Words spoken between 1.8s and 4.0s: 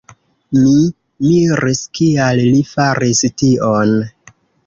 kial li faris tion.